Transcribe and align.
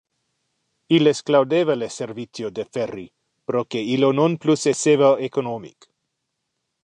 Illes 0.99 1.19
claudeva 1.27 1.75
le 1.81 1.89
servicio 1.97 2.49
de 2.59 2.65
ferry 2.77 3.05
proque 3.51 3.83
illo 3.97 4.09
non 4.21 4.33
plus 4.45 4.63
esseva 4.75 5.11
economic. 5.29 5.79